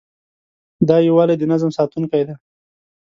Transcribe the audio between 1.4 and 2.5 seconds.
نظم ساتونکی دی.